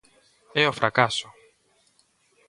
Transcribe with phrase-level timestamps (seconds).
[0.61, 1.27] ¡É o fracaso!